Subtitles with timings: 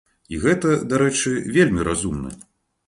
[0.35, 2.37] І гэта, дарэчы, вельмі разумна.